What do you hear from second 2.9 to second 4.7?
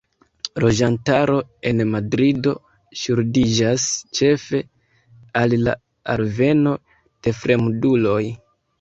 ŝuldiĝas ĉefe